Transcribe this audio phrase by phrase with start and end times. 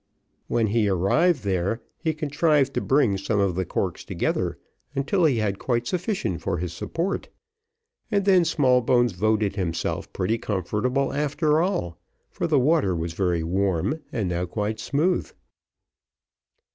[0.47, 4.57] When he arrived there, he contrived to bring some of the corks together,
[4.95, 7.29] until he had quite sufficient for his support,
[8.09, 11.99] and then Smallbones voted himself pretty comfortable after all,
[12.31, 15.29] for the water was very warm, and now quite smooth.